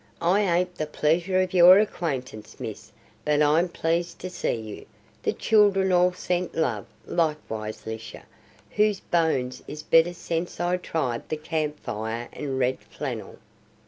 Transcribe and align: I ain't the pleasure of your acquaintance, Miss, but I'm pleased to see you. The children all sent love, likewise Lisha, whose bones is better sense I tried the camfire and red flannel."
I 0.23 0.41
ain't 0.41 0.73
the 0.73 0.87
pleasure 0.87 1.41
of 1.43 1.53
your 1.53 1.77
acquaintance, 1.77 2.59
Miss, 2.59 2.91
but 3.23 3.43
I'm 3.43 3.69
pleased 3.69 4.17
to 4.21 4.31
see 4.31 4.55
you. 4.55 4.87
The 5.21 5.31
children 5.31 5.91
all 5.91 6.11
sent 6.11 6.55
love, 6.55 6.87
likewise 7.05 7.83
Lisha, 7.85 8.23
whose 8.71 8.99
bones 8.99 9.61
is 9.67 9.83
better 9.83 10.15
sense 10.15 10.59
I 10.59 10.77
tried 10.77 11.29
the 11.29 11.37
camfire 11.37 12.29
and 12.33 12.57
red 12.57 12.79
flannel." 12.79 13.37